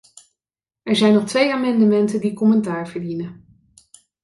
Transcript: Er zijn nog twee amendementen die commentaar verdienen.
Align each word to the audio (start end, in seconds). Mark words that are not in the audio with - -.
Er 0.83 0.95
zijn 0.95 1.13
nog 1.13 1.25
twee 1.25 1.53
amendementen 1.53 2.21
die 2.21 2.33
commentaar 2.33 2.87
verdienen. 2.87 3.45